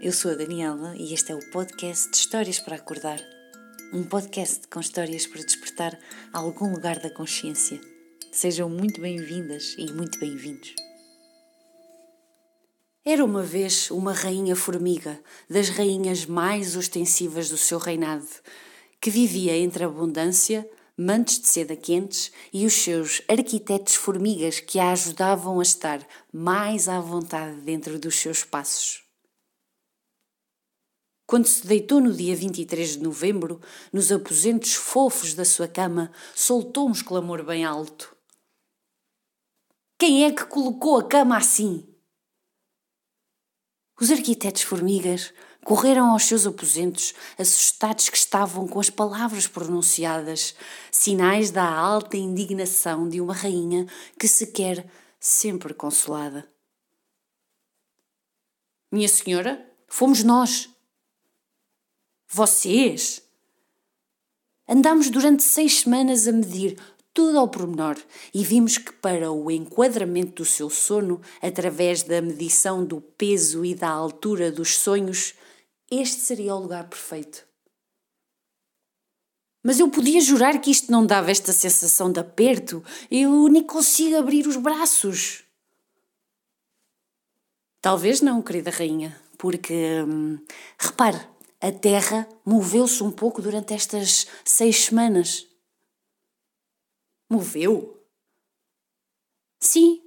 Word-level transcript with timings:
eu 0.00 0.12
sou 0.12 0.30
a 0.30 0.34
Daniela 0.34 0.94
e 0.96 1.12
este 1.12 1.32
é 1.32 1.34
o 1.34 1.50
podcast 1.50 2.12
de 2.12 2.16
Histórias 2.18 2.60
para 2.60 2.76
Acordar. 2.76 3.20
Um 3.92 4.04
podcast 4.04 4.68
com 4.68 4.78
histórias 4.78 5.26
para 5.26 5.42
despertar 5.42 5.98
algum 6.32 6.70
lugar 6.72 7.00
da 7.00 7.10
consciência. 7.10 7.80
Sejam 8.30 8.70
muito 8.70 9.00
bem-vindas 9.00 9.74
e 9.76 9.92
muito 9.92 10.20
bem-vindos. 10.20 10.72
Era 13.04 13.24
uma 13.24 13.42
vez 13.42 13.90
uma 13.90 14.12
rainha 14.12 14.54
formiga, 14.54 15.20
das 15.50 15.68
rainhas 15.68 16.26
mais 16.26 16.76
ostensivas 16.76 17.48
do 17.48 17.56
seu 17.56 17.78
reinado, 17.78 18.28
que 19.00 19.10
vivia 19.10 19.56
entre 19.56 19.82
abundância, 19.82 20.68
mantos 20.96 21.40
de 21.40 21.48
seda 21.48 21.74
quentes 21.74 22.30
e 22.52 22.64
os 22.64 22.74
seus 22.74 23.20
arquitetos 23.26 23.96
formigas 23.96 24.60
que 24.60 24.78
a 24.78 24.92
ajudavam 24.92 25.58
a 25.58 25.62
estar 25.62 26.06
mais 26.32 26.88
à 26.88 27.00
vontade 27.00 27.62
dentro 27.62 27.98
dos 27.98 28.14
seus 28.14 28.44
passos. 28.44 29.07
Quando 31.28 31.46
se 31.46 31.66
deitou 31.66 32.00
no 32.00 32.10
dia 32.10 32.34
23 32.34 32.92
de 32.92 33.02
novembro, 33.02 33.60
nos 33.92 34.10
aposentos 34.10 34.72
fofos 34.72 35.34
da 35.34 35.44
sua 35.44 35.68
cama, 35.68 36.10
soltou 36.34 36.88
um 36.88 36.92
exclamor 36.92 37.44
bem 37.44 37.66
alto. 37.66 38.16
Quem 39.98 40.24
é 40.24 40.32
que 40.32 40.46
colocou 40.46 40.96
a 40.96 41.06
cama 41.06 41.36
assim? 41.36 41.86
Os 44.00 44.10
arquitetos 44.10 44.62
formigas 44.62 45.34
correram 45.62 46.12
aos 46.12 46.24
seus 46.24 46.46
aposentos, 46.46 47.12
assustados 47.38 48.08
que 48.08 48.16
estavam 48.16 48.66
com 48.66 48.80
as 48.80 48.88
palavras 48.88 49.46
pronunciadas, 49.46 50.54
sinais 50.90 51.50
da 51.50 51.70
alta 51.70 52.16
indignação 52.16 53.06
de 53.06 53.20
uma 53.20 53.34
rainha 53.34 53.86
que 54.18 54.26
se 54.26 54.46
quer 54.46 54.90
sempre 55.20 55.74
consolada. 55.74 56.50
Minha 58.90 59.10
senhora, 59.10 59.70
fomos 59.86 60.24
nós. 60.24 60.70
Vocês? 62.30 63.22
Andámos 64.68 65.08
durante 65.08 65.42
seis 65.42 65.80
semanas 65.80 66.28
a 66.28 66.32
medir 66.32 66.78
tudo 67.14 67.38
ao 67.38 67.48
pormenor 67.48 67.96
e 68.34 68.44
vimos 68.44 68.76
que, 68.76 68.92
para 68.92 69.32
o 69.32 69.50
enquadramento 69.50 70.42
do 70.42 70.44
seu 70.44 70.68
sono, 70.68 71.22
através 71.40 72.02
da 72.02 72.20
medição 72.20 72.84
do 72.84 73.00
peso 73.00 73.64
e 73.64 73.74
da 73.74 73.88
altura 73.88 74.52
dos 74.52 74.76
sonhos, 74.76 75.34
este 75.90 76.20
seria 76.20 76.54
o 76.54 76.60
lugar 76.60 76.86
perfeito. 76.88 77.46
Mas 79.64 79.80
eu 79.80 79.88
podia 79.88 80.20
jurar 80.20 80.60
que 80.60 80.70
isto 80.70 80.92
não 80.92 81.04
dava 81.04 81.30
esta 81.30 81.52
sensação 81.52 82.12
de 82.12 82.20
aperto. 82.20 82.84
Eu 83.10 83.48
nem 83.48 83.62
consigo 83.62 84.16
abrir 84.16 84.46
os 84.46 84.56
braços. 84.56 85.44
Talvez 87.80 88.20
não, 88.20 88.42
querida 88.42 88.70
rainha, 88.70 89.18
porque, 89.36 89.74
hum, 90.06 90.38
repare, 90.78 91.20
a 91.60 91.72
Terra 91.72 92.28
moveu-se 92.44 93.02
um 93.02 93.10
pouco 93.10 93.42
durante 93.42 93.74
estas 93.74 94.26
seis 94.44 94.84
semanas. 94.84 95.46
Moveu? 97.30 98.02
Sim, 99.60 100.00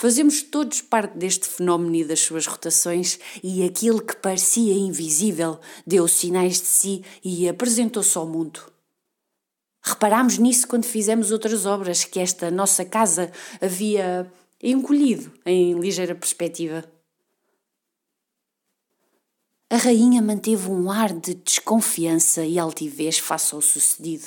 Fazemos 0.00 0.42
todos 0.42 0.80
parte 0.80 1.18
deste 1.18 1.48
fenómeno 1.48 1.92
e 1.96 2.04
das 2.04 2.20
suas 2.20 2.46
rotações, 2.46 3.18
e 3.42 3.64
aquilo 3.64 4.00
que 4.00 4.14
parecia 4.14 4.72
invisível 4.72 5.58
deu 5.84 6.06
sinais 6.06 6.60
de 6.60 6.68
si 6.68 7.04
e 7.24 7.48
apresentou-se 7.48 8.16
ao 8.16 8.24
mundo. 8.24 8.72
Reparámos 9.82 10.38
nisso 10.38 10.68
quando 10.68 10.84
fizemos 10.84 11.32
outras 11.32 11.66
obras 11.66 12.04
que 12.04 12.20
esta 12.20 12.48
nossa 12.48 12.84
casa 12.84 13.32
havia 13.60 14.32
encolhido 14.62 15.32
em 15.44 15.76
ligeira 15.80 16.14
perspectiva. 16.14 16.84
A 19.70 19.76
rainha 19.76 20.22
manteve 20.22 20.70
um 20.70 20.90
ar 20.90 21.12
de 21.12 21.34
desconfiança 21.34 22.42
e 22.42 22.58
altivez 22.58 23.18
face 23.18 23.54
ao 23.54 23.60
sucedido. 23.60 24.26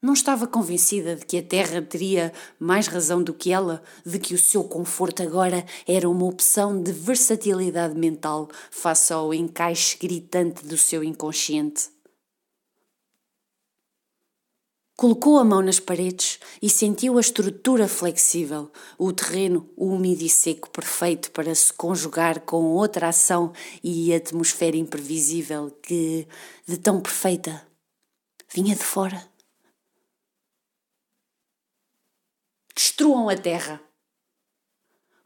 Não 0.00 0.12
estava 0.12 0.46
convencida 0.46 1.16
de 1.16 1.26
que 1.26 1.38
a 1.38 1.42
Terra 1.42 1.82
teria 1.82 2.32
mais 2.56 2.86
razão 2.86 3.20
do 3.20 3.34
que 3.34 3.50
ela, 3.50 3.82
de 4.06 4.20
que 4.20 4.32
o 4.32 4.38
seu 4.38 4.62
conforto 4.62 5.24
agora 5.24 5.66
era 5.88 6.08
uma 6.08 6.24
opção 6.24 6.80
de 6.80 6.92
versatilidade 6.92 7.98
mental 7.98 8.48
face 8.70 9.12
ao 9.12 9.34
encaixe 9.34 9.98
gritante 9.98 10.64
do 10.64 10.78
seu 10.78 11.02
inconsciente. 11.02 11.93
Colocou 14.96 15.38
a 15.38 15.44
mão 15.44 15.60
nas 15.60 15.80
paredes 15.80 16.38
e 16.62 16.70
sentiu 16.70 17.18
a 17.18 17.20
estrutura 17.20 17.88
flexível, 17.88 18.70
o 18.96 19.12
terreno 19.12 19.68
úmido 19.76 20.22
e 20.22 20.28
seco 20.28 20.70
perfeito 20.70 21.32
para 21.32 21.54
se 21.54 21.72
conjugar 21.72 22.40
com 22.40 22.62
outra 22.72 23.08
ação 23.08 23.52
e 23.82 24.14
atmosfera 24.14 24.76
imprevisível 24.76 25.70
que, 25.82 26.28
de 26.66 26.78
tão 26.78 27.00
perfeita, 27.00 27.66
vinha 28.54 28.76
de 28.76 28.84
fora. 28.84 29.34
destruam 32.74 33.28
a 33.28 33.36
terra. 33.36 33.83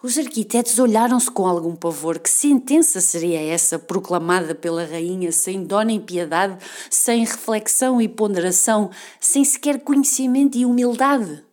Os 0.00 0.16
arquitetos 0.16 0.78
olharam-se 0.78 1.28
com 1.28 1.44
algum 1.44 1.75
pavor. 1.75 2.20
Que 2.20 2.31
sentença 2.31 3.00
seria 3.00 3.41
essa, 3.41 3.81
proclamada 3.81 4.54
pela 4.54 4.84
rainha, 4.84 5.32
sem 5.32 5.64
dó 5.64 5.82
nem 5.82 6.00
piedade, 6.00 6.56
sem 6.88 7.25
reflexão 7.25 8.00
e 8.00 8.09
ponderação, 8.09 8.92
sem 9.20 9.44
sequer 9.44 9.81
conhecimento 9.81 10.56
e 10.56 10.64
humildade? 10.64 11.44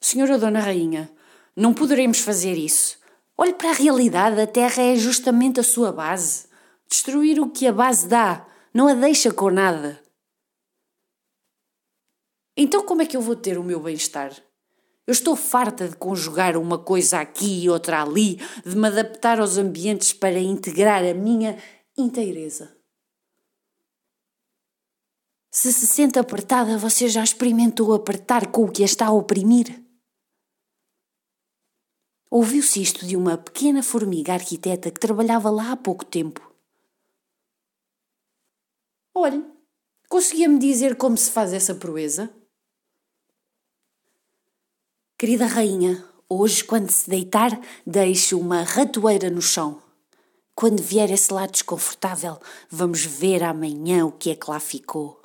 Senhora 0.00 0.38
Dona 0.38 0.60
Rainha, 0.60 1.12
não 1.54 1.74
poderemos 1.74 2.20
fazer 2.20 2.56
isso. 2.56 2.98
Olhe 3.36 3.52
para 3.52 3.70
a 3.70 3.74
realidade, 3.74 4.40
a 4.40 4.46
terra 4.46 4.82
é 4.82 4.96
justamente 4.96 5.60
a 5.60 5.62
sua 5.62 5.92
base. 5.92 6.46
Destruir 6.88 7.38
o 7.38 7.50
que 7.50 7.66
a 7.66 7.72
base 7.72 8.08
dá, 8.08 8.46
não 8.72 8.88
a 8.88 8.94
deixa 8.94 9.30
com 9.30 9.50
nada. 9.50 10.02
Então, 12.56 12.82
como 12.82 13.02
é 13.02 13.06
que 13.06 13.16
eu 13.16 13.20
vou 13.20 13.36
ter 13.36 13.58
o 13.58 13.64
meu 13.64 13.78
bem-estar? 13.78 14.32
Eu 15.06 15.12
estou 15.12 15.34
farta 15.34 15.88
de 15.88 15.96
conjugar 15.96 16.56
uma 16.56 16.78
coisa 16.78 17.20
aqui 17.20 17.64
e 17.64 17.68
outra 17.68 18.02
ali, 18.02 18.36
de 18.64 18.76
me 18.76 18.86
adaptar 18.86 19.40
aos 19.40 19.58
ambientes 19.58 20.12
para 20.12 20.38
integrar 20.38 21.04
a 21.04 21.12
minha 21.12 21.58
inteireza. 21.98 22.76
Se 25.50 25.72
se 25.72 25.86
sente 25.86 26.18
apertada, 26.18 26.78
você 26.78 27.08
já 27.08 27.22
experimentou 27.22 27.92
apertar 27.92 28.50
com 28.50 28.64
o 28.64 28.72
que 28.72 28.82
a 28.82 28.86
está 28.86 29.06
a 29.08 29.12
oprimir? 29.12 29.82
Ouviu-se 32.30 32.80
isto 32.80 33.04
de 33.04 33.16
uma 33.16 33.36
pequena 33.36 33.82
formiga 33.82 34.32
arquiteta 34.32 34.90
que 34.90 35.00
trabalhava 35.00 35.50
lá 35.50 35.72
há 35.72 35.76
pouco 35.76 36.04
tempo. 36.04 36.40
Olhe, 39.14 39.44
conseguia-me 40.08 40.58
dizer 40.58 40.96
como 40.96 41.18
se 41.18 41.30
faz 41.30 41.52
essa 41.52 41.74
proeza? 41.74 42.34
Querida 45.22 45.46
rainha, 45.46 46.04
hoje, 46.28 46.64
quando 46.64 46.90
se 46.90 47.08
deitar, 47.08 47.56
deixe 47.86 48.34
uma 48.34 48.64
ratoeira 48.64 49.30
no 49.30 49.40
chão. 49.40 49.80
Quando 50.52 50.82
vier 50.82 51.12
esse 51.12 51.32
lado 51.32 51.52
desconfortável, 51.52 52.40
vamos 52.68 53.04
ver 53.04 53.44
amanhã 53.44 54.04
o 54.04 54.10
que 54.10 54.30
é 54.30 54.34
que 54.34 54.50
lá 54.50 54.58
ficou. 54.58 55.22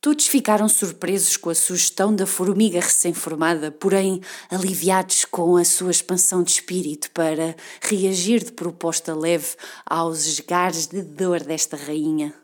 Todos 0.00 0.26
ficaram 0.26 0.68
surpresos 0.68 1.36
com 1.36 1.50
a 1.50 1.54
sugestão 1.54 2.12
da 2.12 2.26
formiga 2.26 2.80
recém-formada, 2.80 3.70
porém 3.70 4.20
aliviados 4.50 5.24
com 5.24 5.56
a 5.56 5.64
sua 5.64 5.92
expansão 5.92 6.42
de 6.42 6.50
espírito 6.50 7.12
para 7.12 7.54
reagir 7.80 8.42
de 8.42 8.50
proposta 8.50 9.14
leve 9.14 9.54
aos 9.88 10.26
esgares 10.26 10.88
de 10.88 11.00
dor 11.00 11.44
desta 11.44 11.76
rainha. 11.76 12.34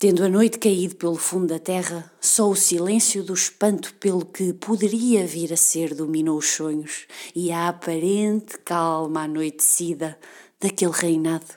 Tendo 0.00 0.22
a 0.22 0.28
noite 0.28 0.60
caído 0.60 0.94
pelo 0.94 1.16
fundo 1.16 1.48
da 1.48 1.58
terra, 1.58 2.08
só 2.20 2.48
o 2.48 2.54
silêncio 2.54 3.24
do 3.24 3.34
espanto 3.34 3.92
pelo 3.94 4.24
que 4.24 4.52
poderia 4.52 5.26
vir 5.26 5.52
a 5.52 5.56
ser 5.56 5.92
dominou 5.92 6.38
os 6.38 6.50
sonhos 6.52 7.08
e 7.34 7.50
a 7.50 7.66
aparente 7.66 8.56
calma 8.58 9.22
anoitecida 9.22 10.16
daquele 10.60 10.92
reinado. 10.92 11.52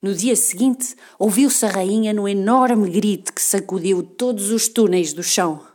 No 0.00 0.14
dia 0.14 0.36
seguinte, 0.36 0.94
ouviu-se 1.18 1.66
a 1.66 1.70
rainha 1.70 2.12
no 2.12 2.28
enorme 2.28 2.88
grito 2.90 3.32
que 3.32 3.42
sacudiu 3.42 4.00
todos 4.00 4.52
os 4.52 4.68
túneis 4.68 5.12
do 5.12 5.22
chão 5.24 5.73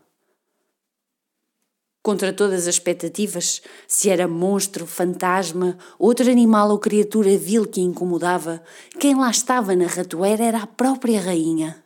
contra 2.10 2.34
todas 2.34 2.62
as 2.62 2.74
expectativas, 2.74 3.62
se 3.88 4.10
era 4.10 4.28
monstro, 4.28 4.88
fantasma, 4.88 5.78
outro 6.00 6.28
animal 6.28 6.72
ou 6.72 6.80
criatura 6.80 7.38
vil 7.38 7.68
que 7.68 7.82
incomodava, 7.82 8.64
quem 9.00 9.14
lá 9.14 9.30
estava 9.30 9.76
na 9.76 9.86
ratoeira 9.86 10.44
era 10.44 10.64
a 10.64 10.66
própria 10.66 11.22
rainha. 11.22 11.84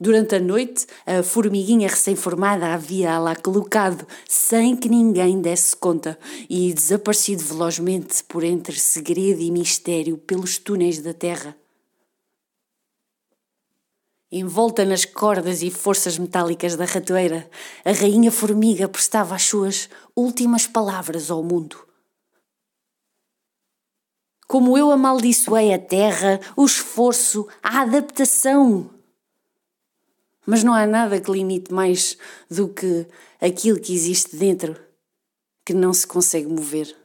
Durante 0.00 0.34
a 0.34 0.40
noite, 0.40 0.84
a 1.06 1.22
formiguinha 1.22 1.86
recém-formada 1.86 2.74
havia 2.74 3.16
lá 3.20 3.36
colocado, 3.36 4.04
sem 4.28 4.74
que 4.74 4.88
ninguém 4.88 5.40
desse 5.40 5.76
conta, 5.76 6.18
e 6.50 6.74
desaparecido 6.74 7.44
velozmente 7.44 8.24
por 8.24 8.42
entre 8.42 8.76
segredo 8.76 9.40
e 9.40 9.52
mistério 9.52 10.18
pelos 10.18 10.58
túneis 10.58 11.00
da 11.00 11.14
terra. 11.14 11.56
Envolta 14.36 14.84
nas 14.84 15.04
cordas 15.04 15.62
e 15.62 15.70
forças 15.70 16.18
metálicas 16.18 16.74
da 16.74 16.84
ratoeira, 16.84 17.48
a 17.84 17.92
rainha 17.92 18.32
formiga 18.32 18.88
prestava 18.88 19.36
as 19.36 19.44
suas 19.44 19.88
últimas 20.16 20.66
palavras 20.66 21.30
ao 21.30 21.40
mundo. 21.40 21.86
Como 24.48 24.76
eu 24.76 24.90
amaldiçoei 24.90 25.72
a 25.72 25.78
terra, 25.78 26.40
o 26.56 26.64
esforço, 26.64 27.46
a 27.62 27.82
adaptação. 27.82 28.90
Mas 30.44 30.64
não 30.64 30.74
há 30.74 30.84
nada 30.84 31.20
que 31.20 31.30
limite 31.30 31.72
mais 31.72 32.18
do 32.50 32.66
que 32.66 33.06
aquilo 33.40 33.78
que 33.78 33.94
existe 33.94 34.34
dentro, 34.34 34.76
que 35.64 35.72
não 35.72 35.94
se 35.94 36.08
consegue 36.08 36.48
mover. 36.48 37.03